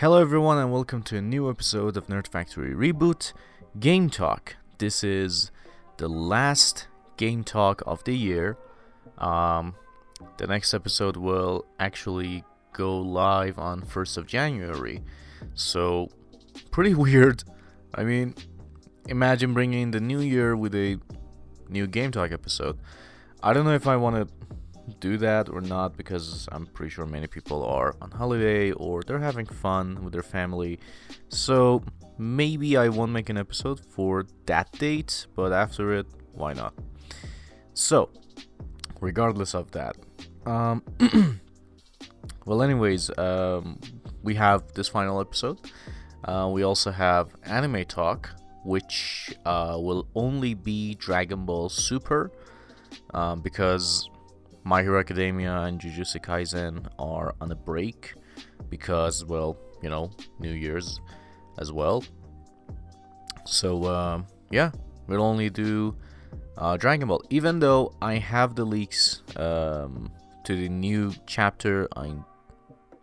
[0.00, 3.32] Hello, everyone, and welcome to a new episode of Nerd Factory Reboot
[3.80, 4.56] Game Talk.
[4.76, 5.50] This is
[5.96, 6.86] the last
[7.16, 8.58] game talk of the year.
[9.16, 9.74] Um,
[10.36, 15.02] the next episode will actually go live on 1st of January.
[15.54, 16.10] So,
[16.70, 17.42] pretty weird.
[17.94, 18.34] I mean,
[19.08, 20.98] imagine bringing the new year with a
[21.70, 22.78] new game talk episode.
[23.42, 24.55] I don't know if I want to
[25.00, 29.18] do that or not because I'm pretty sure many people are on holiday or they're
[29.18, 30.78] having fun with their family.
[31.28, 31.82] So
[32.18, 36.74] maybe I won't make an episode for that date, but after it, why not?
[37.74, 38.10] So,
[39.00, 39.96] regardless of that,
[40.46, 40.82] um,
[42.46, 43.78] well, anyways, um,
[44.22, 45.58] we have this final episode.
[46.24, 48.30] Uh, we also have anime talk,
[48.64, 52.32] which uh, will only be Dragon Ball Super,
[53.14, 54.08] um, because
[54.66, 58.14] my Hero Academia and Jujutsu Kaisen are on a break
[58.68, 60.98] because, well, you know, New Year's
[61.58, 62.02] as well.
[63.44, 64.72] So, uh, yeah,
[65.06, 65.94] we'll only do
[66.58, 67.22] uh, Dragon Ball.
[67.30, 70.10] Even though I have the leaks um,
[70.42, 72.14] to the new chapter, I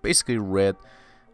[0.02, 0.75] basically read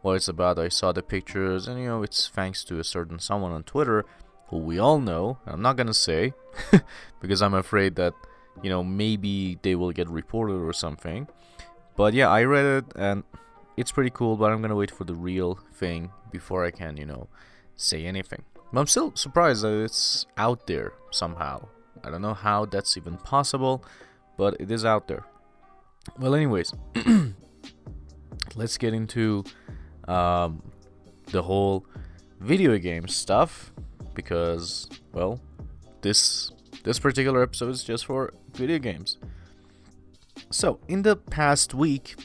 [0.04, 0.60] what it's about.
[0.60, 4.06] I saw the pictures, and you know, it's thanks to a certain someone on Twitter
[4.50, 5.40] who we all know.
[5.48, 6.34] I'm not gonna say
[7.20, 8.14] because I'm afraid that
[8.64, 11.28] you know, maybe they will get reported or something.
[11.96, 13.24] But yeah, I read it and
[13.78, 17.06] it's pretty cool, but I'm gonna wait for the real thing before I can, you
[17.06, 17.28] know,
[17.76, 18.44] say anything.
[18.72, 21.68] But I'm still surprised that it's out there somehow.
[22.04, 23.84] I don't know how that's even possible,
[24.38, 25.26] but it is out there.
[26.18, 26.74] Well, anyways,
[28.56, 29.44] let's get into
[30.08, 30.62] um,
[31.28, 31.86] the whole
[32.40, 33.72] video game stuff
[34.14, 35.40] because, well,
[36.02, 36.52] this
[36.84, 39.18] this particular episode is just for video games.
[40.52, 42.16] So, in the past week,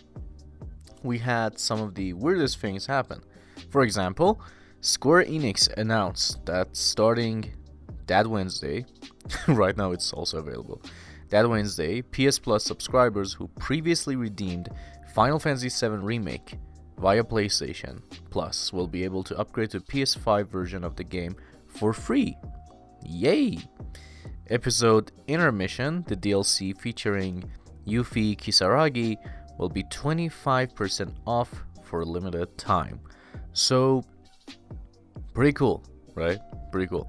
[1.02, 3.22] we had some of the weirdest things happen.
[3.70, 4.40] For example,
[4.80, 7.52] Square Enix announced that starting
[8.06, 8.86] that Wednesday,
[9.48, 10.80] right now it's also available,
[11.30, 14.68] that Wednesday, PS Plus subscribers who previously redeemed
[15.14, 16.58] Final Fantasy VII Remake
[16.98, 21.36] via PlayStation Plus will be able to upgrade to PS5 version of the game
[21.66, 22.36] for free.
[23.04, 23.58] Yay!
[24.50, 27.50] Episode Intermission, the DLC featuring
[27.86, 29.16] Yuffie Kisaragi,
[29.58, 33.00] will be 25% off for a limited time.
[33.54, 34.04] So,
[35.32, 35.82] pretty cool,
[36.14, 36.38] right?
[36.70, 37.08] Pretty cool.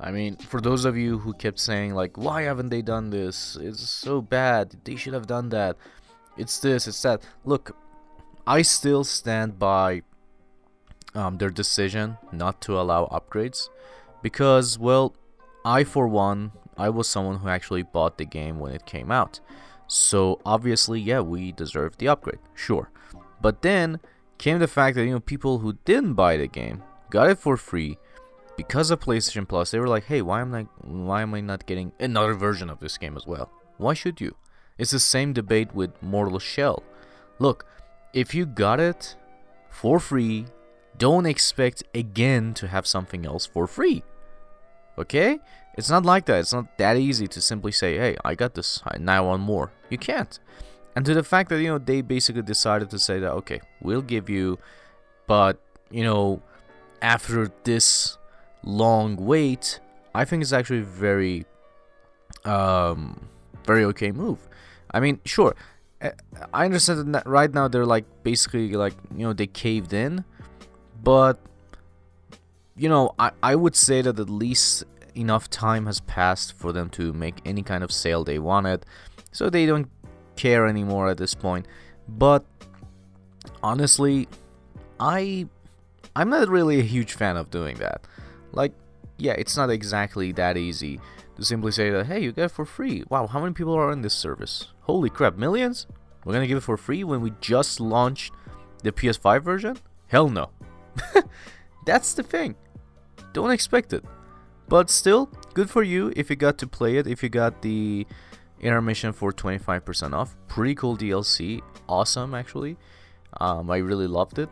[0.00, 3.56] I mean, for those of you who kept saying, like, why haven't they done this?
[3.60, 4.74] It's so bad.
[4.84, 5.76] They should have done that.
[6.38, 7.22] It's this, it's that.
[7.44, 7.76] Look,
[8.46, 10.02] I still stand by
[11.14, 13.68] um, their decision not to allow upgrades
[14.22, 15.14] because, well,
[15.64, 19.40] I, for one, I was someone who actually bought the game when it came out.
[19.86, 22.90] So obviously, yeah, we deserved the upgrade, sure.
[23.40, 24.00] But then
[24.38, 27.56] came the fact that you know people who didn't buy the game got it for
[27.56, 27.98] free
[28.56, 29.70] because of PlayStation Plus.
[29.70, 32.80] They were like, "Hey, why am I why am I not getting another version of
[32.80, 33.50] this game as well?
[33.76, 34.36] Why should you?"
[34.78, 36.82] It's the same debate with Mortal Shell.
[37.38, 37.66] Look,
[38.12, 39.16] if you got it
[39.70, 40.46] for free,
[40.96, 44.02] don't expect again to have something else for free.
[44.98, 45.40] Okay?
[45.76, 46.40] It's not like that.
[46.40, 49.72] It's not that easy to simply say, hey, I got this, now I want more.
[49.88, 50.38] You can't.
[50.94, 54.02] And to the fact that, you know, they basically decided to say that, okay, we'll
[54.02, 54.58] give you,
[55.26, 55.58] but,
[55.90, 56.42] you know,
[57.00, 58.18] after this
[58.62, 59.80] long wait,
[60.14, 61.46] I think it's actually very,
[62.44, 63.26] um,
[63.64, 64.46] very okay move.
[64.90, 65.54] I mean, sure,
[66.02, 66.10] eh,
[66.52, 70.24] I understand that right now they're like basically like, you know, they caved in,
[71.02, 71.38] but
[72.76, 74.84] you know, I, I would say that at least
[75.14, 78.84] enough time has passed for them to make any kind of sale they wanted,
[79.30, 79.88] so they don't
[80.36, 81.66] care anymore at this point.
[82.08, 82.44] But
[83.62, 84.28] honestly,
[84.98, 85.48] I
[86.14, 88.02] I'm not really a huge fan of doing that.
[88.52, 88.72] Like,
[89.18, 91.00] yeah, it's not exactly that easy
[91.36, 93.04] to simply say that hey, you get it for free.
[93.08, 94.68] Wow, how many people are in this service?
[94.82, 95.86] Holy crap, millions?
[96.24, 98.32] We're gonna give it for free when we just launched
[98.82, 99.76] the PS5 version?
[100.08, 100.50] Hell no.
[101.86, 102.54] That's the thing.
[103.32, 104.04] Don't expect it.
[104.72, 108.06] But still, good for you if you got to play it, if you got the
[108.58, 110.34] intermission for 25% off.
[110.48, 111.60] Pretty cool DLC.
[111.90, 112.78] Awesome, actually.
[113.38, 114.48] Um, I really loved it.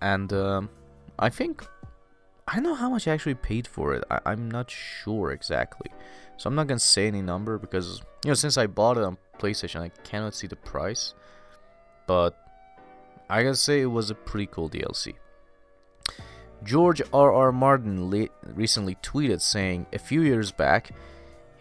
[0.00, 0.70] And um,
[1.18, 1.62] I think.
[2.48, 4.02] I don't know how much I actually paid for it.
[4.10, 5.90] I, am not sure exactly.
[6.38, 9.18] So I'm not gonna say any number because, you know, since I bought it on
[9.38, 11.12] PlayStation, I cannot see the price.
[12.06, 12.34] But
[13.28, 15.16] I gotta say it was a pretty cool DLC.
[16.64, 17.32] George R.
[17.32, 17.52] R.
[17.52, 20.92] Martin le- recently tweeted saying, A few years back,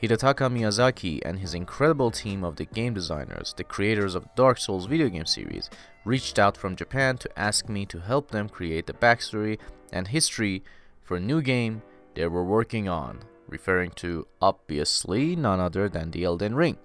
[0.02, 4.86] Hidetaka Miyazaki and his incredible team of the game designers, the creators of Dark Souls
[4.86, 5.70] video game series,
[6.06, 9.60] reached out from Japan to ask me to help them create the backstory
[9.92, 10.64] and history
[11.02, 11.82] for a new game
[12.16, 16.78] they were working on, referring to obviously none other than the Elden Ring.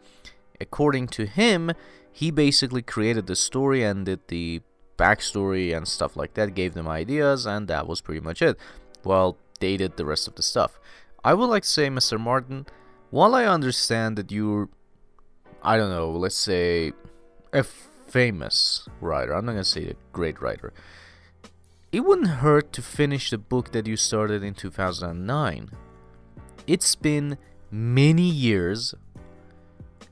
[0.60, 1.72] According to him,
[2.12, 4.62] he basically created the story and did the
[4.98, 8.58] backstory and stuff like that, gave them ideas, and that was pretty much it.
[9.04, 10.78] Well, they did the rest of the stuff.
[11.24, 12.20] I would like to say, Mr.
[12.20, 12.66] Martin,
[13.10, 14.68] while I understand that you're,
[15.62, 16.92] I don't know, let's say,
[17.52, 20.72] a famous writer, I'm not gonna say a great writer,
[21.90, 25.70] it wouldn't hurt to finish the book that you started in 2009.
[26.66, 27.38] It's been
[27.70, 28.94] many years,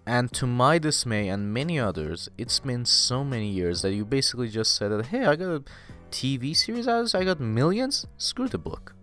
[0.06, 4.49] and to my dismay and many others, it's been so many years that you basically
[4.49, 5.64] just said that, hey, I got a
[6.11, 8.94] TV series out of this, I got millions, screw the book.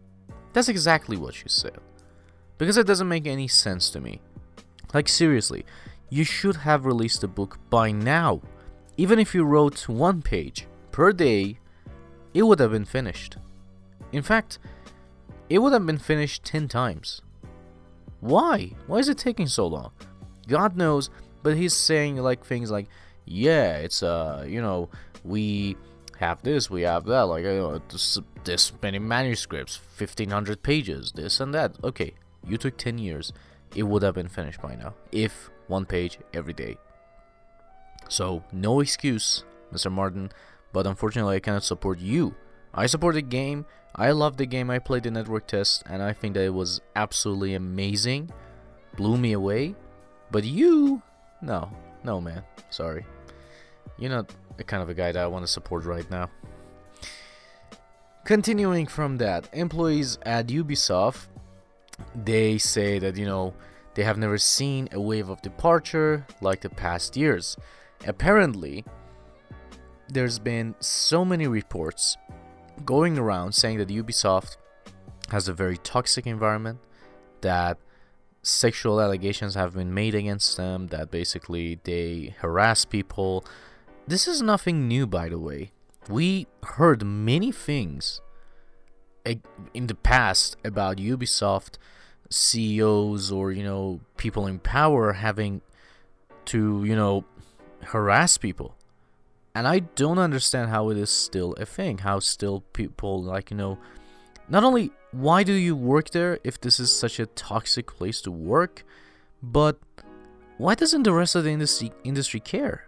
[0.54, 1.78] That's exactly what you said.
[2.58, 4.22] Because it doesn't make any sense to me.
[4.94, 5.66] Like, seriously,
[6.10, 8.42] you should have released the book by now.
[8.96, 11.58] Even if you wrote one page per day
[12.34, 13.38] it would have been finished.
[14.12, 14.60] In fact,
[15.50, 17.22] it would have been finished 10 times.
[18.20, 18.72] Why?
[18.88, 19.92] Why is it taking so long?
[20.48, 21.10] God knows,
[21.42, 22.88] but he's saying like things like,
[23.26, 24.90] yeah, it's uh, you know,
[25.24, 25.78] we
[26.20, 31.40] have this, we have that, like you know, this, this many manuscripts, 1500 pages, this
[31.40, 31.76] and that.
[31.84, 32.14] Okay,
[32.48, 33.34] you took 10 years.
[33.76, 36.78] It would have been finished by now if one page every day.
[38.10, 39.92] So, no excuse, Mr.
[39.92, 40.30] Martin
[40.74, 42.36] but unfortunately I cannot support you.
[42.74, 43.66] I support the game,
[43.96, 46.82] I love the game, I played the network test, and I think that it was
[46.96, 48.32] absolutely amazing.
[48.98, 49.76] Blew me away.
[50.34, 51.00] But you,
[51.44, 51.70] no,
[52.04, 53.06] no man, sorry.
[54.00, 56.32] You're not the kind of a guy that I want to support right now.
[58.26, 61.28] Continuing from that, employees at Ubisoft,
[62.16, 63.54] they say that, you know,
[63.94, 67.56] they have never seen a wave of departure like the past years.
[68.08, 68.84] Apparently,
[70.10, 72.18] there's been so many reports
[72.84, 74.58] going around saying that Ubisoft
[75.30, 76.80] has a very toxic environment,
[77.42, 77.78] that
[78.44, 83.44] sexual allegations have been made against them, that basically they harass people.
[84.08, 85.72] This is nothing new, by the way.
[86.08, 88.22] We heard many things
[89.74, 91.78] in the past about Ubisoft
[92.30, 95.62] CEOs or, you know, people in power having
[96.46, 97.24] to, you know,
[97.86, 98.76] harass people
[99.56, 102.00] and I don't understand how it is still a thing.
[102.00, 103.78] How still people like you know,
[104.50, 108.32] not only why do you work there if this is such a toxic place to
[108.32, 108.84] work,
[109.42, 109.80] but
[110.58, 112.88] why doesn't the rest of the industry industry care?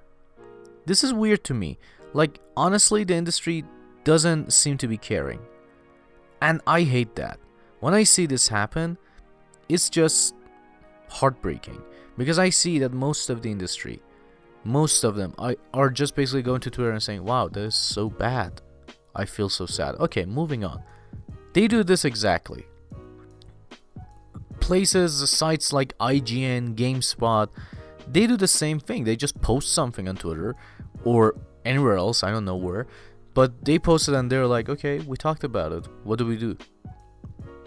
[0.86, 1.78] This is weird to me.
[2.14, 3.64] Like honestly, the industry
[4.04, 5.40] doesn't seem to be caring,
[6.42, 7.40] and I hate that.
[7.80, 8.98] When I see this happen,
[9.68, 10.36] it's just
[11.10, 11.82] heartbreaking
[12.18, 14.02] because I see that most of the industry
[14.66, 15.34] most of them
[15.74, 18.62] are just basically going to Twitter and saying, wow, that is so bad.
[19.16, 19.96] I feel so sad.
[19.96, 20.84] Okay, moving on.
[21.56, 22.66] They do this exactly.
[24.60, 27.48] Places, sites like IGN, GameSpot,
[28.12, 29.06] they do the same thing.
[29.06, 30.58] They just post something on Twitter
[31.06, 32.88] or anywhere else, I don't know where,
[33.34, 35.88] but they post it and they're like, okay, we talked about it.
[36.04, 36.58] What do we do?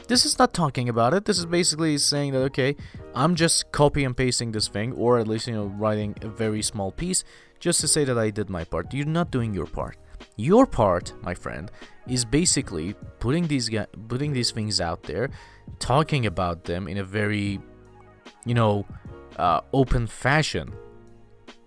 [0.06, 1.25] This is not talking about it.
[1.25, 2.76] This is basically saying that, okay,
[3.14, 6.61] I'm just copy and pasting this thing, or at least, you know, writing a very
[6.61, 7.25] small piece
[7.58, 8.93] just to say that I did my part.
[8.93, 9.96] You're not doing your part.
[10.37, 11.70] Your part, my friend,
[12.08, 13.70] is basically putting these
[14.08, 15.31] putting these things out there,
[15.79, 17.60] talking about them in a very,
[18.44, 18.86] you know,
[19.36, 20.72] uh, open fashion,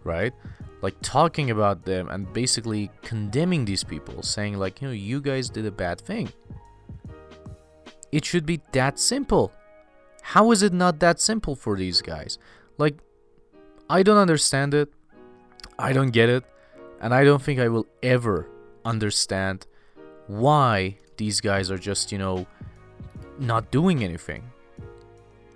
[0.04, 0.34] right?
[0.82, 5.50] Like talking about them and basically condemning these people, saying like, you know, you guys
[5.50, 6.30] did a bad thing.
[8.12, 9.52] It should be that simple.
[10.22, 12.38] How is it not that simple for these guys?
[12.78, 12.98] Like,
[13.90, 14.92] I don't understand it.
[15.78, 16.44] I don't get it.
[17.00, 18.48] And I don't think I will ever
[18.86, 19.66] understand
[20.40, 22.46] why these guys are just, you know,
[23.38, 24.44] not doing anything.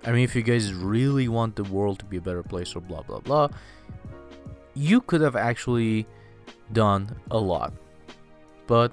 [0.04, 2.80] I mean, if you guys really want the world to be a better place or
[2.80, 3.48] blah, blah, blah,
[4.74, 6.06] you could have actually
[6.72, 7.72] done a lot.
[8.66, 8.92] But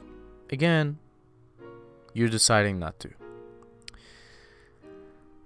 [0.49, 0.97] again,
[2.13, 3.09] you're deciding not to.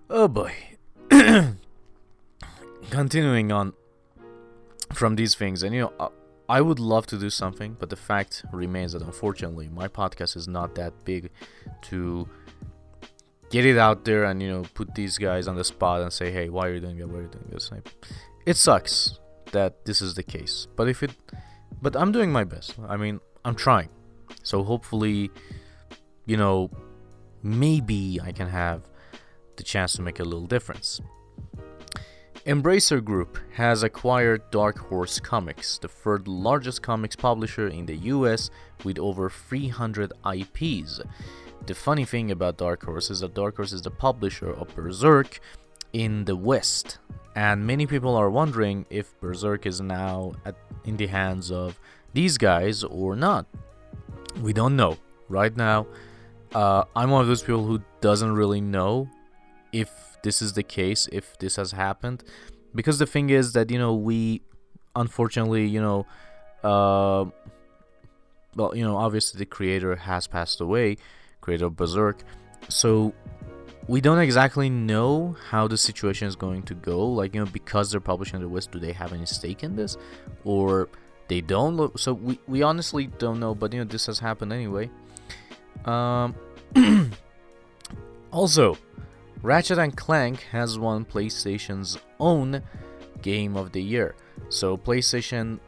[0.09, 0.53] Oh boy.
[2.89, 3.73] Continuing on
[4.93, 6.09] from these things, and you know, uh,
[6.49, 10.47] I would love to do something, but the fact remains that unfortunately my podcast is
[10.47, 11.29] not that big
[11.83, 12.27] to
[13.49, 16.31] get it out there and you know put these guys on the spot and say,
[16.31, 17.07] hey, why are you doing that?
[17.07, 17.69] Why are you doing this?
[18.45, 19.19] It sucks
[19.51, 21.11] that this is the case, but if it,
[21.81, 22.75] but I'm doing my best.
[22.87, 23.89] I mean, I'm trying,
[24.43, 25.29] so hopefully,
[26.25, 26.71] you know,
[27.43, 28.83] maybe I can have
[29.57, 31.01] the chance to make a little difference.
[32.47, 38.49] Embracer Group has acquired Dark Horse Comics, the third largest comics publisher in the US
[38.85, 41.01] with over 300 IPs.
[41.65, 45.41] The funny thing about Dark Horse is that Dark Horse is the publisher of Berserk
[45.91, 46.99] in the West,
[47.35, 51.77] and many people are wondering if Berserk is now at, in the hands of
[52.13, 53.45] these guys or not.
[54.41, 54.97] We don't know.
[55.27, 55.85] Right now,
[56.55, 59.09] uh, I'm one of those people who doesn't really know
[59.73, 62.23] if this is the case, if this has happened,
[62.73, 64.41] because the thing is that you know we,
[64.95, 66.05] unfortunately, you know,
[66.63, 67.25] uh,
[68.55, 70.97] well, you know, obviously the creator has passed away,
[71.41, 72.23] creator of Berserk,
[72.69, 73.13] so
[73.87, 77.07] we don't exactly know how the situation is going to go.
[77.07, 79.97] Like you know, because they're publishing the West, do they have any stake in this,
[80.43, 80.89] or
[81.27, 81.77] they don't?
[81.77, 83.55] Look, so we we honestly don't know.
[83.55, 84.89] But you know, this has happened anyway.
[85.85, 86.35] Um.
[88.31, 88.77] also,
[89.41, 92.63] Ratchet and Clank has won PlayStation's own
[93.21, 94.15] Game of the Year.
[94.49, 95.59] So PlayStation,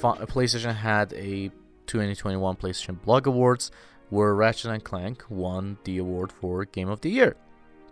[0.00, 1.50] PlayStation had a
[1.86, 3.70] 2021 PlayStation Blog Awards
[4.10, 7.36] where Ratchet and Clank won the award for Game of the Year.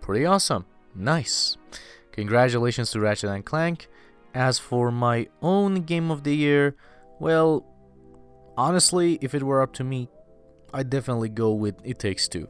[0.00, 0.64] Pretty awesome.
[0.94, 1.58] Nice.
[2.12, 3.88] Congratulations to Ratchet and Clank.
[4.34, 6.76] As for my own Game of the Year,
[7.20, 7.66] well,
[8.56, 10.08] honestly, if it were up to me,
[10.72, 12.48] I'd definitely go with It Takes Two.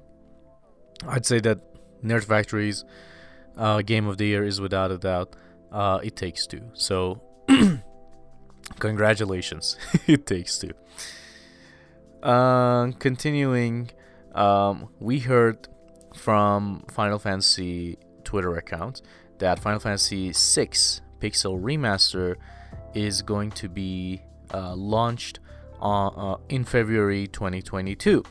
[1.06, 1.60] I'd say that
[2.04, 2.84] Nerd Factory's
[3.56, 5.34] uh, Game of the Year is without a doubt
[5.72, 6.70] uh, It Takes Two.
[6.74, 7.22] So,
[8.78, 9.76] congratulations,
[10.06, 10.72] It Takes Two.
[12.22, 13.90] Uh, continuing,
[14.34, 15.68] um, we heard
[16.14, 19.02] from Final Fantasy Twitter account
[19.38, 20.70] that Final Fantasy VI
[21.20, 22.36] Pixel Remaster
[22.94, 24.22] is going to be
[24.52, 25.40] uh, launched
[25.80, 28.24] uh, in February 2022.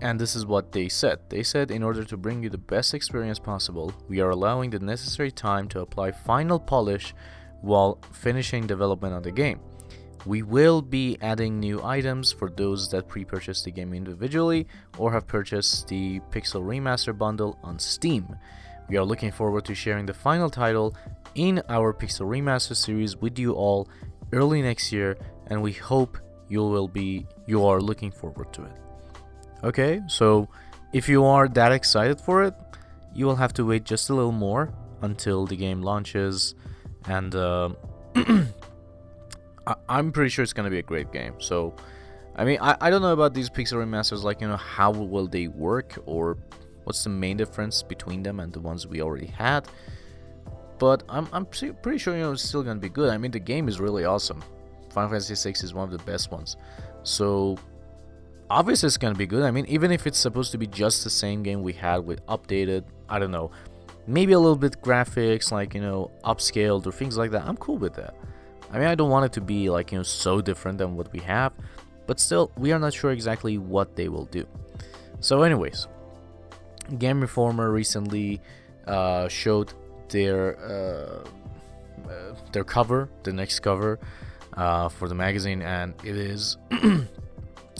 [0.00, 1.20] And this is what they said.
[1.28, 4.78] They said, in order to bring you the best experience possible, we are allowing the
[4.78, 7.14] necessary time to apply final polish
[7.62, 9.60] while finishing development on the game.
[10.26, 14.66] We will be adding new items for those that pre purchased the game individually
[14.98, 18.36] or have purchased the Pixel Remaster bundle on Steam.
[18.88, 20.96] We are looking forward to sharing the final title
[21.36, 23.88] in our Pixel Remaster series with you all
[24.32, 28.85] early next year, and we hope you will be you are looking forward to it.
[29.64, 30.48] Okay, so
[30.92, 32.54] if you are that excited for it,
[33.14, 34.72] you will have to wait just a little more
[35.02, 36.54] until the game launches,
[37.08, 37.70] and uh,
[39.66, 41.34] I- am pretty sure it's gonna be a great game.
[41.38, 41.74] So,
[42.36, 45.26] I mean, I, I don't know about these Pixel remasters, like you know, how will
[45.26, 46.38] they work or
[46.84, 49.66] what's the main difference between them and the ones we already had.
[50.78, 53.10] But I'm I'm pretty sure you know it's still gonna be good.
[53.10, 54.44] I mean, the game is really awesome.
[54.90, 56.56] Final Fantasy VI is one of the best ones.
[57.02, 57.56] So
[58.50, 59.42] obviously it's gonna be good.
[59.42, 62.24] I mean, even if it's supposed to be just the same game we had with
[62.26, 63.50] updated, I don't know,
[64.06, 67.46] maybe a little bit graphics, like you know, upscaled or things like that.
[67.46, 68.14] I'm cool with that.
[68.72, 71.12] I mean, I don't want it to be like you know so different than what
[71.12, 71.52] we have,
[72.06, 74.46] but still, we are not sure exactly what they will do.
[75.20, 75.88] So, anyways,
[76.98, 78.40] Game Informer recently
[78.86, 79.72] uh, showed
[80.08, 83.98] their uh, uh, their cover, the next cover
[84.56, 86.56] uh, for the magazine, and it is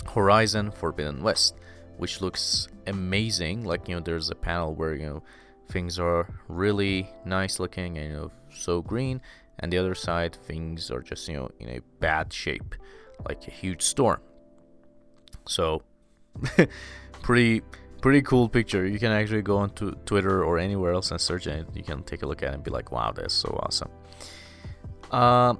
[0.06, 1.56] Horizon Forbidden West,
[1.96, 3.64] which looks amazing.
[3.64, 5.22] Like you know, there's a panel where you know
[5.68, 9.20] things are really nice looking and you know so green,
[9.58, 12.74] and the other side things are just you know in a bad shape,
[13.28, 14.20] like a huge storm.
[15.46, 15.82] So,
[17.22, 17.62] pretty
[18.00, 18.86] pretty cool picture.
[18.86, 21.66] You can actually go onto Twitter or anywhere else and search it.
[21.74, 23.90] You can take a look at it and be like, wow, that's so awesome.
[25.10, 25.54] Uh,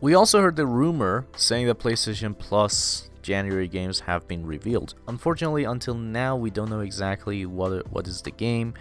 [0.00, 4.94] we also heard the rumor saying that PlayStation Plus January games have been revealed.
[5.06, 8.74] Unfortunately, until now, we don't know exactly what what is the game,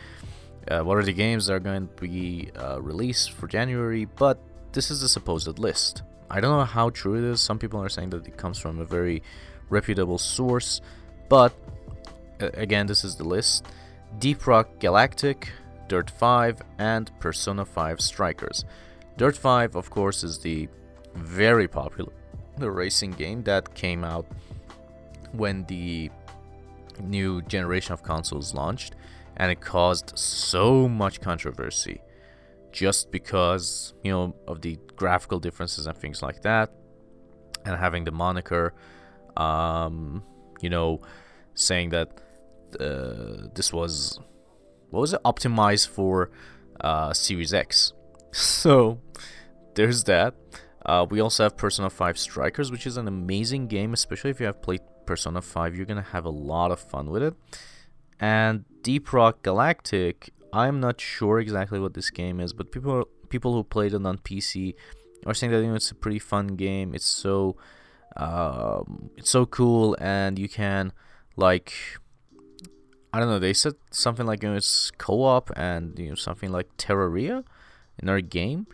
[0.71, 4.37] uh, what are the games that are going to be uh, released for January, but
[4.71, 6.01] this is the supposed list.
[6.31, 7.41] I don't know how true it is.
[7.41, 9.21] Some people are saying that it comes from a very
[9.69, 10.81] reputable source,
[11.35, 11.51] but
[12.41, 13.67] uh, again, this is the list.
[14.17, 15.51] Deep Rock Galactic,
[15.87, 18.65] Dirt 5, and Persona 5 Strikers.
[19.17, 20.67] Dirt 5, of course, is the
[21.13, 22.13] very popular
[22.59, 24.25] the racing game that came out
[25.31, 26.09] when the
[27.01, 28.95] new generation of consoles launched,
[29.37, 32.01] and it caused so much controversy
[32.71, 36.71] just because, you know, of the graphical differences and things like that,
[37.65, 38.73] and having the moniker,
[39.37, 40.23] um,
[40.61, 41.01] you know,
[41.55, 42.21] saying that
[42.79, 44.19] uh, this was
[44.89, 46.31] what was it optimized for
[46.81, 47.93] uh, Series X.
[48.31, 48.99] So
[49.73, 50.35] there's that.
[50.85, 54.45] Uh, we also have Persona 5 Strikers, which is an amazing game, especially if you
[54.45, 55.75] have played Persona 5.
[55.75, 57.35] You're gonna have a lot of fun with it.
[58.19, 63.53] And Deep Rock Galactic, I'm not sure exactly what this game is, but people people
[63.53, 64.73] who played it on PC
[65.25, 66.93] are saying that you know it's a pretty fun game.
[66.95, 67.55] It's so
[68.17, 70.91] um, it's so cool, and you can
[71.35, 71.73] like
[73.13, 73.39] I don't know.
[73.39, 77.43] They said something like you know, it's co-op and you know something like Terraria
[78.01, 78.67] in our game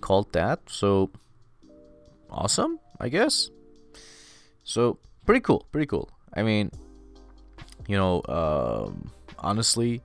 [0.00, 0.60] called that.
[0.66, 1.10] So
[2.32, 3.50] awesome, I guess.
[4.64, 6.10] So pretty cool, pretty cool.
[6.34, 6.70] I mean,
[7.86, 10.02] you know, um, honestly,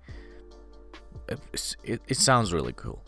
[1.29, 1.39] it,
[1.83, 3.03] it, it sounds really cool.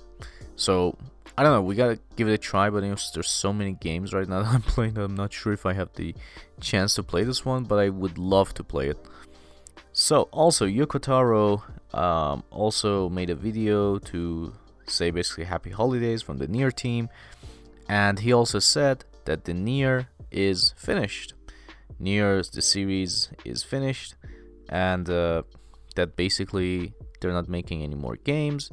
[0.55, 0.97] So
[1.38, 1.61] I don't know.
[1.61, 4.41] We gotta give it a try, but you know, there's so many games right now
[4.43, 6.15] that I'm playing that I'm not sure if I have the
[6.59, 8.97] chance to play this one, but I would love to play it.
[9.91, 14.53] So also, Yoko Taro um, also made a video to
[14.85, 17.09] say basically happy holidays from the NieR team,
[17.89, 21.34] and he also said that the NieR is finished.
[22.00, 24.15] NieR, the series is finished,
[24.69, 25.41] and uh,
[25.96, 28.72] that basically they're not making any more games,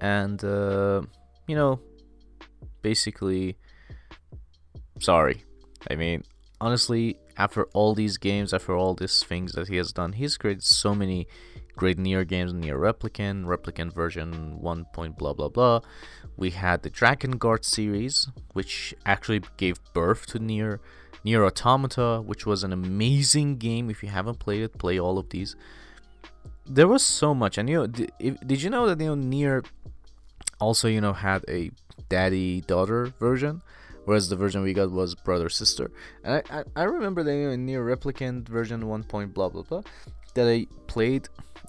[0.00, 1.02] and uh,
[1.46, 1.80] you know,
[2.82, 3.56] basically,
[4.98, 5.44] sorry.
[5.90, 6.24] I mean,
[6.60, 10.64] honestly, after all these games, after all these things that he has done, he's created
[10.64, 11.28] so many
[11.80, 14.84] great NieR games, NieR Replicant, Replicant version 1.
[14.92, 15.80] Point blah blah blah.
[16.36, 20.78] We had the Drakengard series, which actually gave birth to NieR.
[21.24, 23.88] NieR Automata, which was an amazing game.
[23.88, 25.56] If you haven't played it, play all of these.
[26.66, 28.12] There was so much, and you know, did,
[28.46, 29.62] did you know that you know
[30.60, 31.70] also you know had a
[32.10, 33.62] daddy daughter version?
[34.06, 35.90] whereas the version we got was brother sister.
[36.24, 39.04] And I, I, I remember that in NieR Replicant version 1.
[39.04, 39.82] Point blah blah blah
[40.34, 41.28] that I played,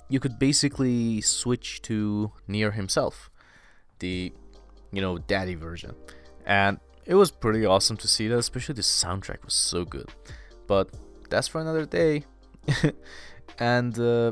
[0.09, 3.29] you could basically switch to Nier himself,
[3.99, 4.33] the
[4.91, 5.95] you know daddy version,
[6.45, 8.37] and it was pretty awesome to see that.
[8.37, 10.09] Especially the soundtrack was so good,
[10.67, 10.89] but
[11.29, 12.25] that's for another day.
[13.59, 14.31] and uh,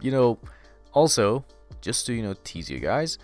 [0.00, 0.38] you know,
[0.92, 1.44] also
[1.80, 3.18] just to you know tease you guys,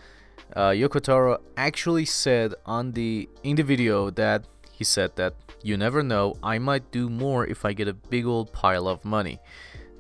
[0.57, 5.77] uh, Yoko Taro actually said on the in the video that he said that you
[5.77, 9.39] never know, I might do more if I get a big old pile of money.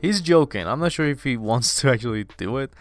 [0.00, 0.66] He's joking.
[0.66, 2.73] I'm not sure if he wants to actually do it,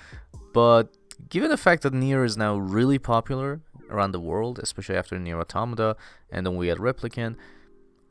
[0.53, 0.95] but
[1.29, 5.39] given the fact that NieR is now really popular around the world, especially after NieR
[5.41, 5.95] Automata,
[6.31, 7.35] and then we had Replicant,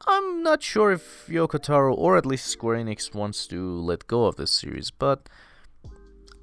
[0.07, 4.37] I'm not sure if Yoko or at least Square Enix wants to let go of
[4.37, 5.29] this series, but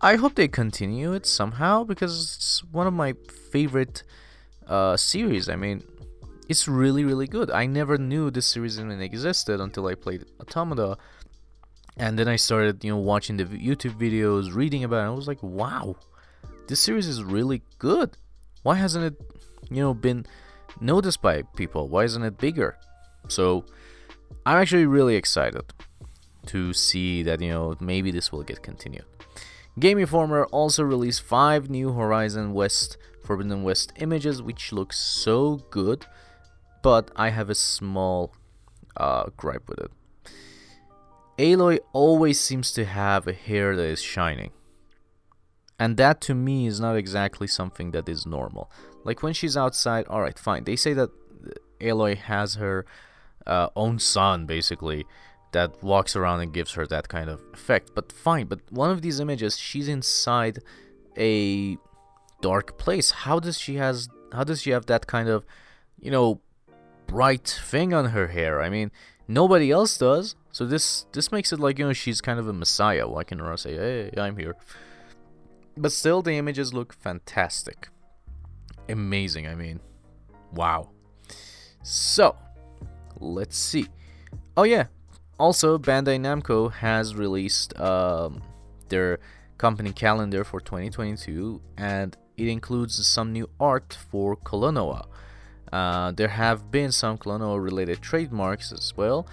[0.02, 3.14] I hope they continue it somehow because it's one of my
[3.52, 4.04] favorite
[4.68, 5.50] uh, series.
[5.50, 5.84] I mean,
[6.50, 7.50] it's really, really good.
[7.50, 10.98] I never knew this series even existed until I played Automata.
[11.98, 15.08] And then I started, you know, watching the YouTube videos, reading about it.
[15.08, 15.96] I was like, wow,
[16.68, 18.18] this series is really good.
[18.64, 19.22] Why hasn't it,
[19.70, 20.26] you know, been
[20.82, 21.88] noticed by people?
[21.88, 22.78] Why isn't it bigger?
[23.30, 23.66] So
[24.46, 25.64] I'm actually really excited
[26.48, 29.06] to see that, you know, maybe this will get continued.
[29.80, 36.06] Game Informer also released five new Horizon West Forbidden West images, which look so good,
[36.82, 38.34] but I have a small
[38.96, 39.92] uh, gripe with it.
[41.38, 44.52] Aloy always seems to have a hair that is shining.
[45.78, 48.72] And that to me is not exactly something that is normal.
[49.04, 50.64] Like when she's outside, alright, fine.
[50.64, 51.10] They say that
[51.82, 52.86] Aloy has her
[53.46, 55.06] uh, own sun, basically,
[55.52, 57.92] that walks around and gives her that kind of effect.
[57.94, 60.60] But fine, but one of these images, she's inside
[61.18, 61.78] a
[62.42, 63.12] dark place.
[63.12, 65.46] How does she has how does she have that kind of,
[66.00, 66.42] you know,
[67.08, 68.62] bright thing on her hair?
[68.62, 68.92] I mean,
[69.28, 70.36] nobody else does.
[70.56, 73.06] So this this makes it like you know she's kind of a messiah.
[73.26, 74.56] Can I say, "Hey, I'm here"?
[75.76, 77.90] But still, the images look fantastic,
[78.88, 79.48] amazing.
[79.48, 79.82] I mean,
[80.54, 80.92] wow.
[81.84, 82.38] So,
[83.20, 83.88] let's see.
[84.56, 84.86] Oh yeah,
[85.38, 88.42] also Bandai Namco has released um,
[88.88, 89.20] their
[89.58, 95.08] company calendar for 2022, and it includes some new art for Klonoa.
[95.74, 99.28] Uh, there have been some Klonoa related trademarks as well,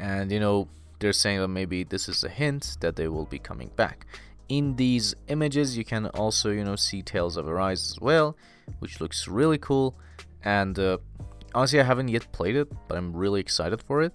[0.00, 3.38] and you know they're saying that maybe this is a hint that they will be
[3.38, 4.06] coming back.
[4.48, 8.36] In these images you can also you know see tales of arise as well
[8.80, 9.94] which looks really cool.
[10.42, 10.98] And uh,
[11.54, 14.12] honestly i haven't yet played it but i'm really excited for it.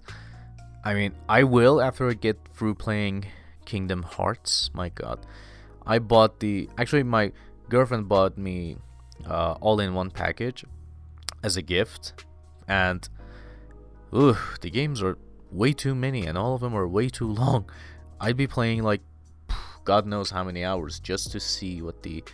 [0.84, 3.26] I mean i will after i get through playing
[3.64, 5.20] kingdom hearts my god.
[5.86, 7.32] I bought the actually my
[7.68, 8.76] girlfriend bought me
[9.24, 10.64] uh, all in one package
[11.42, 12.24] as a gift.
[12.68, 13.08] And
[14.14, 15.16] ooh, the games are
[15.56, 17.70] way too many and all of them are way too long.
[18.20, 19.00] I'd be playing like
[19.84, 22.24] God knows how many hours just to see what the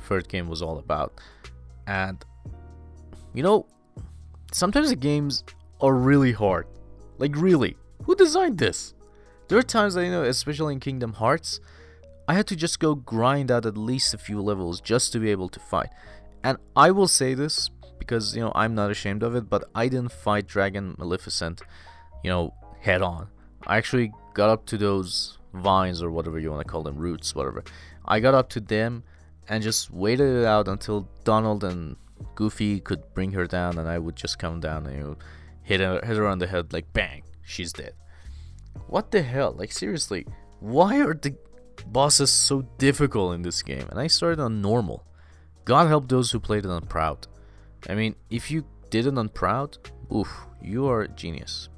[0.00, 1.20] third game was all about.
[1.86, 2.24] And
[3.34, 3.66] you know,
[4.52, 5.44] sometimes the games
[5.80, 6.66] are really hard.
[7.18, 8.94] Like really, who designed this?
[9.48, 11.60] There are times that you know, especially in Kingdom Hearts,
[12.28, 15.30] I had to just go grind out at least a few levels just to be
[15.30, 15.90] able to fight.
[16.44, 19.88] And I will say this because, you know, I'm not ashamed of it, but I
[19.88, 21.62] didn't fight Dragon Maleficent,
[22.24, 23.28] you know, head on.
[23.66, 27.34] I actually got up to those vines or whatever you want to call them, roots,
[27.34, 27.62] whatever.
[28.04, 29.04] I got up to them
[29.48, 31.96] and just waited it out until Donald and
[32.34, 35.16] Goofy could bring her down, and I would just come down and you know,
[35.62, 37.94] hit her, hit her on the head, like bang, she's dead.
[38.88, 39.54] What the hell?
[39.56, 40.26] Like seriously,
[40.60, 41.36] why are the
[41.86, 43.86] bosses so difficult in this game?
[43.90, 45.04] And I started on normal.
[45.64, 47.28] God help those who played it on proud.
[47.88, 49.78] I mean, if you did it on proud,
[50.12, 50.28] oof,
[50.60, 51.68] you are a genius.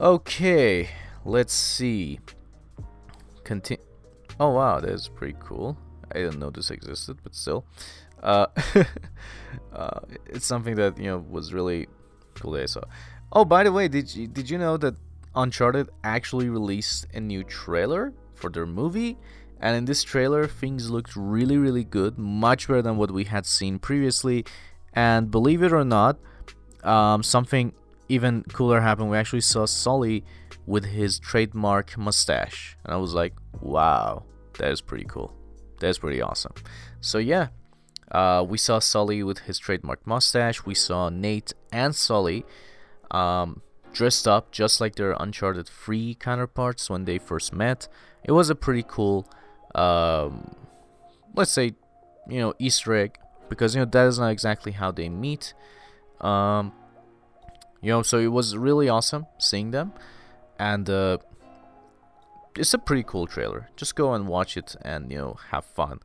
[0.00, 0.88] Okay,
[1.26, 2.20] let's see.
[3.44, 3.84] Continue.
[4.38, 5.76] Oh wow, that's pretty cool.
[6.10, 7.66] I didn't know this existed, but still,
[8.22, 8.46] uh,
[9.74, 11.86] uh, it's something that you know was really
[12.34, 12.80] cool that I saw.
[13.30, 14.94] Oh, by the way, did you did you know that
[15.34, 19.18] Uncharted actually released a new trailer for their movie?
[19.60, 23.44] And in this trailer, things looked really, really good, much better than what we had
[23.44, 24.46] seen previously.
[24.94, 26.16] And believe it or not,
[26.82, 27.74] um, something
[28.10, 29.10] even cooler happened.
[29.10, 30.24] We actually saw Sully
[30.66, 34.24] with his trademark mustache, and I was like, "Wow,
[34.58, 35.32] that is pretty cool.
[35.78, 36.54] That's pretty awesome."
[37.00, 37.48] So yeah,
[38.10, 40.66] uh, we saw Sully with his trademark mustache.
[40.66, 42.44] We saw Nate and Sully
[43.10, 47.88] um, dressed up just like their Uncharted 3 counterparts when they first met.
[48.24, 49.30] It was a pretty cool,
[49.74, 50.54] um,
[51.34, 51.74] let's say,
[52.28, 53.18] you know, Easter egg
[53.48, 55.54] because you know that is not exactly how they meet.
[56.20, 56.72] Um,
[57.80, 59.92] you know, so it was really awesome seeing them,
[60.58, 61.18] and uh,
[62.56, 63.68] it's a pretty cool trailer.
[63.76, 66.00] Just go and watch it and you know have fun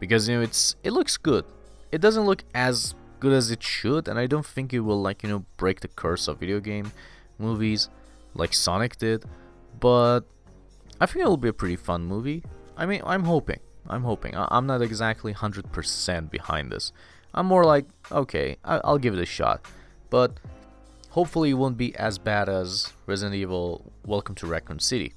[0.00, 1.44] because you know it's it looks good.
[1.90, 5.22] It doesn't look as good as it should, and I don't think it will like
[5.22, 6.92] you know break the curse of video game
[7.38, 7.88] movies
[8.34, 9.24] like Sonic did,
[9.78, 10.20] but
[11.00, 12.44] I think it'll be a pretty fun movie.
[12.76, 13.60] I mean, I'm hoping.
[13.88, 14.34] I'm hoping.
[14.36, 16.92] I- am not exactly 100% behind this.
[17.34, 19.66] I'm more like, okay, I- I'll give it a shot.
[20.08, 20.38] But
[21.12, 25.12] hopefully it won't be as bad as Resident Evil Welcome to Raccoon City.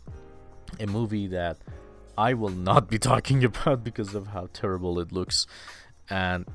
[0.77, 1.57] A movie that
[2.17, 5.47] I will not be talking about because of how terrible it looks.
[6.09, 6.45] And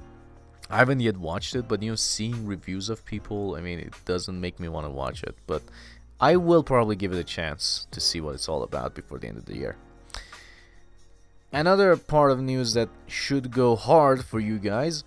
[0.68, 3.94] I haven't yet watched it, but you know, seeing reviews of people, I mean, it
[4.04, 5.34] doesn't make me want to watch it.
[5.46, 5.62] But
[6.20, 9.28] I will probably give it a chance to see what it's all about before the
[9.28, 9.76] end of the year.
[11.50, 15.02] Another part of news that should go hard for you guys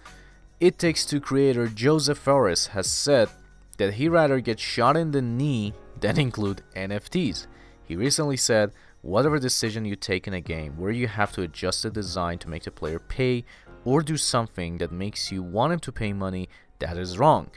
[0.59, 3.29] It Takes Two creator Joseph Fares has said
[3.77, 7.47] that he rather get shot in the knee than include NFTs.
[7.83, 11.83] He recently said, Whatever decision you take in a game where you have to adjust
[11.83, 13.43] the design to make the player pay
[13.83, 16.47] or do something that makes you want him to pay money,
[16.79, 17.51] that is wrong.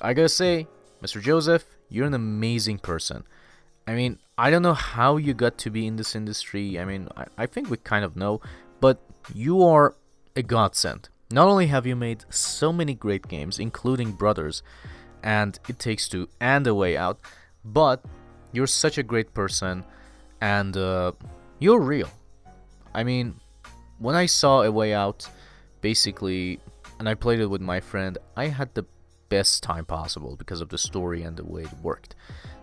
[0.00, 0.68] I gotta say,
[1.02, 1.20] Mr.
[1.20, 3.24] Joseph, you're an amazing person.
[3.86, 6.78] I mean, I don't know how you got to be in this industry.
[6.78, 8.40] I mean, I, I think we kind of know,
[8.80, 9.00] but
[9.34, 9.96] you are
[10.36, 11.08] a godsend.
[11.32, 14.62] Not only have you made so many great games, including Brothers
[15.22, 17.20] and It Takes Two and A Way Out,
[17.64, 18.04] but
[18.52, 19.84] you're such a great person
[20.40, 21.12] and uh,
[21.58, 22.10] you're real.
[22.94, 23.34] I mean,
[23.98, 25.28] when I saw A Way Out,
[25.80, 26.60] basically,
[26.98, 28.84] and I played it with my friend, I had the
[29.28, 32.14] best time possible because of the story and the way it worked.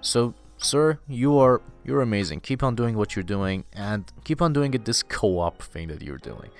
[0.01, 2.41] So, sir, you are you're amazing.
[2.41, 6.01] Keep on doing what you're doing and keep on doing it this co-op thing that
[6.01, 6.51] you're doing.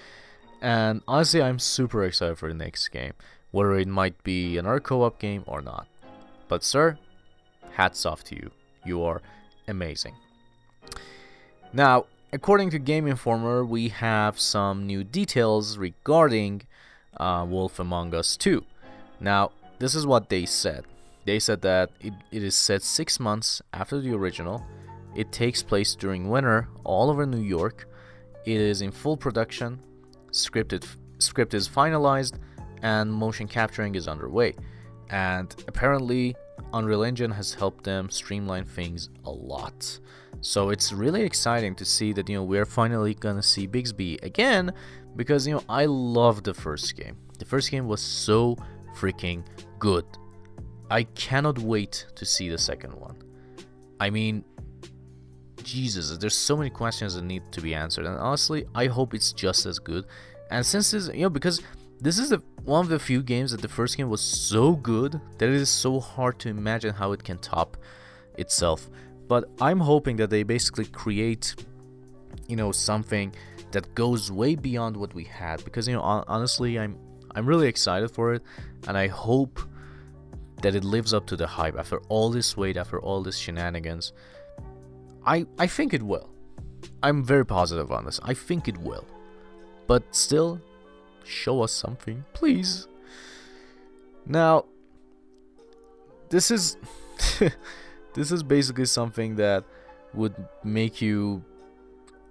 [0.62, 3.14] And honestly, I'm super excited for the next game,
[3.52, 5.88] whether it might be another co-op game or not.
[6.48, 6.98] But sir,
[7.72, 8.52] hats off to you.
[8.86, 9.22] You are
[9.68, 10.16] amazing.
[11.74, 16.64] Now, according to Game Informer, we have some new details regarding
[17.18, 18.64] uh, Wolf Among Us 2.
[19.20, 20.86] Now, this is what they said.
[21.26, 24.66] They said that it, it is set six months after the original.
[25.16, 27.88] It takes place during winter all over New York.
[28.46, 29.80] It is in full production.
[30.32, 30.86] Scripted
[31.20, 32.40] script is finalized,
[32.82, 34.56] and motion capturing is underway.
[35.10, 36.36] And apparently,
[36.74, 40.00] Unreal Engine has helped them streamline things a lot.
[40.42, 44.72] So it's really exciting to see that you know we're finally gonna see Bigby again
[45.16, 47.18] because you know I love the first game.
[47.40, 48.58] The first game was so
[48.96, 49.44] freaking
[49.80, 50.06] good.
[50.92, 53.18] I cannot wait to see the second one.
[54.00, 54.44] I mean,
[55.64, 59.34] Jesus, there's so many questions that need to be answered, and honestly, I hope it's
[59.34, 60.06] just as good.
[60.52, 61.62] And since this, you know, because
[62.02, 65.20] this is the one of the few games that the first game was so good
[65.38, 67.78] that it is so hard to imagine how it can top
[68.38, 68.90] itself.
[69.28, 71.56] But I'm hoping that they basically create,
[72.48, 73.34] you know, something
[73.72, 75.64] that goes way beyond what we had.
[75.64, 76.98] Because you know, honestly, I'm
[77.36, 78.44] I'm really excited for it,
[78.88, 79.60] and I hope
[80.62, 84.14] that it lives up to the hype after all this wait, after all this shenanigans.
[85.26, 86.30] I I think it will.
[87.04, 88.20] I'm very positive on this.
[88.24, 89.06] I think it will.
[89.88, 90.62] But still,
[91.24, 92.88] show us something, please.
[92.88, 94.32] Mm-hmm.
[94.32, 94.66] Now,
[96.30, 96.78] this is
[98.14, 99.64] this is basically something that
[100.14, 101.44] would make you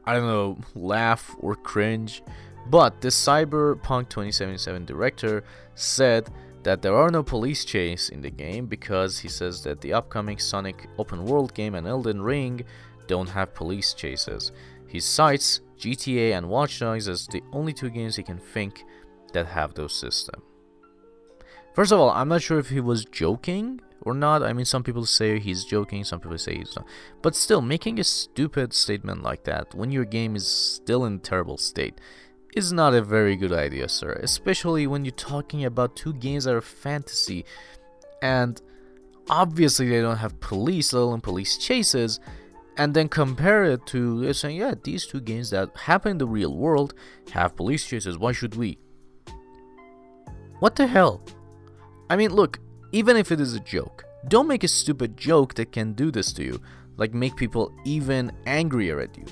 [0.08, 2.22] I don't know, laugh or cringe.
[2.70, 6.30] But the Cyberpunk 2077 director said
[6.62, 10.38] that there are no police chase in the game because he says that the upcoming
[10.38, 12.62] Sonic open world game and Elden Ring
[13.06, 14.50] don't have police chases.
[14.88, 18.84] He cites GTA and Watch Dogs as the only two games he can think
[19.32, 20.42] that have those systems.
[21.74, 24.42] First of all, I'm not sure if he was joking or not.
[24.42, 26.86] I mean, some people say he's joking, some people say he's not.
[27.22, 31.56] But still, making a stupid statement like that when your game is still in terrible
[31.56, 32.00] state
[32.56, 34.12] is not a very good idea, sir.
[34.22, 37.44] Especially when you're talking about two games that are fantasy
[38.22, 38.60] and
[39.30, 42.18] obviously they don't have police, let alone police chases.
[42.78, 46.56] And then compare it to saying, yeah, these two games that happen in the real
[46.56, 46.94] world
[47.32, 48.16] have police chases.
[48.16, 48.78] Why should we?
[50.60, 51.22] What the hell?
[52.08, 52.60] I mean, look,
[52.92, 56.32] even if it is a joke, don't make a stupid joke that can do this
[56.34, 56.60] to you,
[56.96, 59.26] like make people even angrier at you.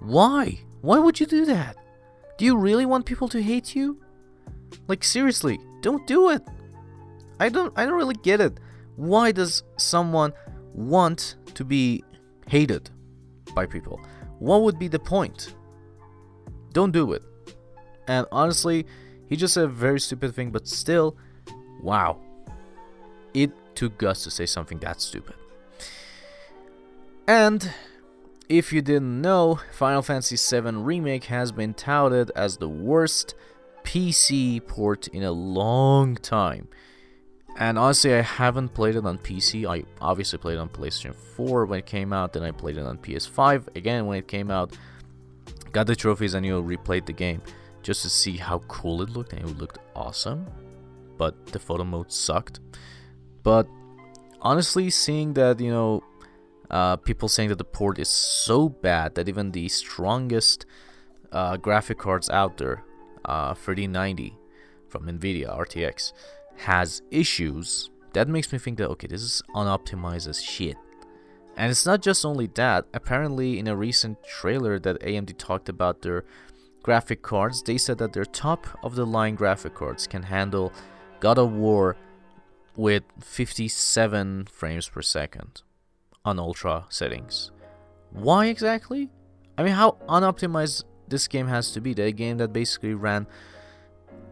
[0.00, 0.60] Why?
[0.80, 1.76] Why would you do that?
[2.36, 4.00] Do you really want people to hate you?
[4.86, 6.42] Like seriously, don't do it.
[7.40, 8.58] I don't I don't really get it.
[8.96, 10.32] Why does someone
[10.72, 12.04] want to be
[12.48, 12.90] hated
[13.54, 14.00] by people?
[14.38, 15.54] What would be the point?
[16.72, 17.22] Don't do it.
[18.06, 18.86] And honestly,
[19.26, 21.16] he just said a very stupid thing, but still,
[21.82, 22.20] wow.
[23.34, 25.34] It took guts to say something that stupid.
[27.26, 27.70] And
[28.48, 33.34] if you didn't know, Final Fantasy VII Remake has been touted as the worst
[33.84, 36.68] PC port in a long time.
[37.58, 39.66] And honestly, I haven't played it on PC.
[39.68, 42.86] I obviously played it on PlayStation 4 when it came out, then I played it
[42.86, 44.76] on PS5 again when it came out.
[45.72, 47.42] Got the trophies and you replayed the game
[47.82, 50.46] just to see how cool it looked, and it looked awesome.
[51.16, 52.60] But the photo mode sucked.
[53.42, 53.66] But
[54.40, 56.04] honestly, seeing that, you know,
[56.70, 60.64] uh, people saying that the port is so bad that even the strongest
[61.32, 62.84] uh, graphic cards out there,
[63.24, 64.38] uh, 3090
[64.88, 66.12] from Nvidia RTX,
[66.58, 67.90] has issues.
[68.12, 70.76] That makes me think that okay, this is unoptimized as shit.
[71.56, 72.86] And it's not just only that.
[72.94, 76.24] Apparently, in a recent trailer that AMD talked about their
[76.82, 80.72] graphic cards, they said that their top of the line graphic cards can handle
[81.20, 81.96] God of War
[82.76, 85.62] with 57 frames per second
[86.24, 87.50] on ultra settings.
[88.12, 89.10] Why exactly?
[89.58, 91.92] I mean, how unoptimized this game has to be.
[91.92, 93.26] The game that basically ran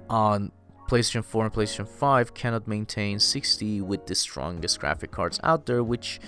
[0.08, 0.52] on
[0.88, 5.82] PlayStation 4 and PlayStation 5 cannot maintain 60 with the strongest graphic cards out there,
[5.82, 6.20] which,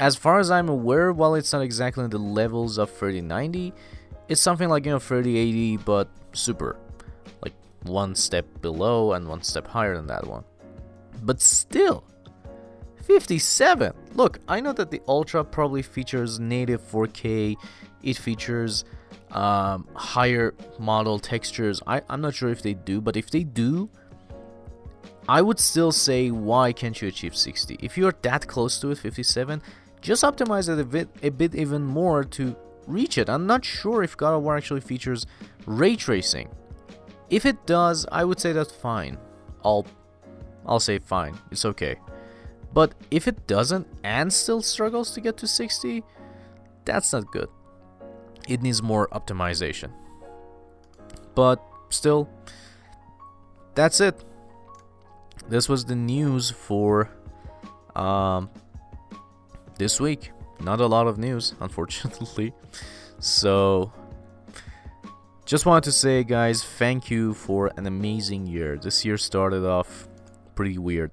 [0.00, 3.72] as far as I'm aware, while it's not exactly in the levels of 3090,
[4.28, 6.76] it's something like, you know, 3080, but super.
[7.42, 10.44] Like one step below and one step higher than that one.
[11.22, 12.04] But still,
[13.02, 13.92] 57.
[14.14, 17.56] Look, I know that the Ultra probably features native 4K,
[18.02, 18.84] it features
[19.32, 21.80] um, higher model textures.
[21.86, 23.90] I, I'm not sure if they do, but if they do,
[25.28, 27.78] I would still say why can't you achieve 60?
[27.80, 29.62] If you're that close to it, 57,
[30.00, 33.28] just optimize it a bit, a bit even more to reach it.
[33.28, 35.26] I'm not sure if God of War actually features
[35.66, 36.48] ray tracing.
[37.30, 39.16] If it does, I would say that's fine.
[39.64, 39.86] I'll
[40.66, 41.38] I'll say fine.
[41.50, 41.96] It's okay.
[42.72, 46.02] But if it doesn't and still struggles to get to 60,
[46.84, 47.48] that's not good.
[48.48, 49.90] It needs more optimization.
[51.34, 52.28] But still,
[53.74, 54.22] that's it.
[55.48, 57.10] This was the news for
[57.94, 58.50] um,
[59.78, 60.30] this week.
[60.60, 62.52] Not a lot of news, unfortunately.
[63.18, 63.92] So,
[65.44, 68.76] just wanted to say, guys, thank you for an amazing year.
[68.76, 70.08] This year started off
[70.54, 71.10] pretty weird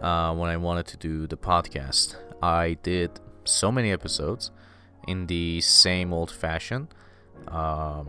[0.00, 2.16] uh, when I wanted to do the podcast.
[2.42, 4.50] I did so many episodes
[5.06, 6.88] in the same old fashion.
[7.48, 8.08] Um,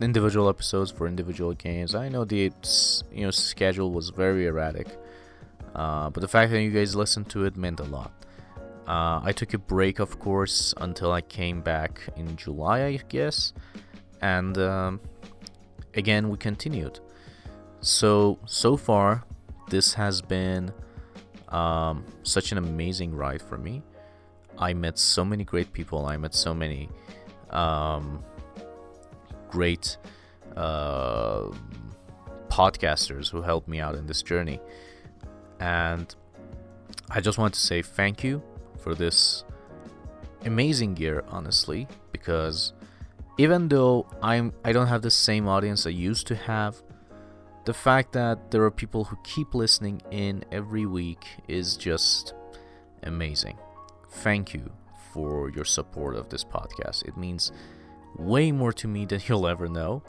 [0.00, 1.94] individual episodes for individual games.
[1.94, 2.52] I know the
[3.12, 4.88] you know schedule was very erratic,
[5.74, 8.12] uh, but the fact that you guys listened to it meant a lot.
[8.86, 13.52] Uh, I took a break, of course, until I came back in July, I guess,
[14.20, 15.00] and um,
[15.94, 17.00] again we continued.
[17.80, 19.24] So so far,
[19.68, 20.72] this has been
[21.48, 23.82] um, such an amazing ride for me.
[24.60, 26.06] I met so many great people.
[26.06, 26.90] I met so many
[27.48, 28.22] um,
[29.48, 29.96] great
[30.54, 31.46] uh,
[32.48, 34.60] podcasters who helped me out in this journey.
[35.58, 36.14] And
[37.10, 38.42] I just want to say thank you
[38.78, 39.44] for this
[40.44, 42.74] amazing year, honestly, because
[43.38, 46.82] even though I'm I don't have the same audience I used to have,
[47.64, 52.34] the fact that there are people who keep listening in every week is just
[53.02, 53.56] amazing.
[54.10, 54.70] Thank you
[55.12, 57.06] for your support of this podcast.
[57.06, 57.52] It means
[58.16, 60.02] way more to me than you'll ever know.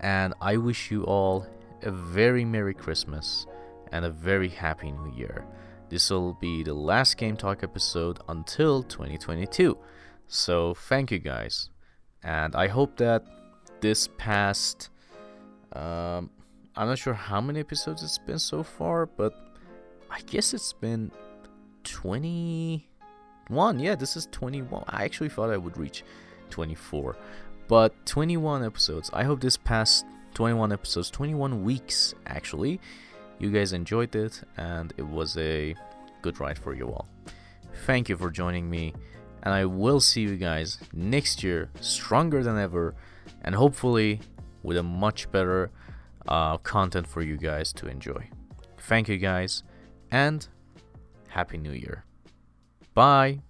[0.00, 1.46] And I wish you all
[1.82, 3.46] a very Merry Christmas
[3.92, 5.46] and a very Happy New Year.
[5.88, 9.78] This will be the last Game Talk episode until 2022.
[10.26, 11.70] So thank you guys.
[12.22, 13.24] And I hope that
[13.80, 14.90] this past
[15.72, 16.30] um,
[16.76, 19.34] I'm not sure how many episodes it's been so far, but
[20.10, 21.10] I guess it's been
[23.46, 23.80] 21.
[23.80, 24.84] Yeah, this is 21.
[24.88, 26.04] I actually thought I would reach
[26.50, 27.16] 24,
[27.68, 29.10] but 21 episodes.
[29.12, 30.04] I hope this past
[30.34, 32.80] 21 episodes, 21 weeks actually,
[33.38, 35.74] you guys enjoyed it and it was a
[36.22, 37.08] good ride for you all.
[37.84, 38.94] Thank you for joining me,
[39.42, 42.94] and I will see you guys next year, stronger than ever,
[43.42, 44.20] and hopefully
[44.62, 45.70] with a much better
[46.26, 48.28] uh, content for you guys to enjoy.
[48.78, 49.62] Thank you guys,
[50.10, 50.48] and
[51.28, 52.05] Happy New Year.
[52.96, 53.45] Bye.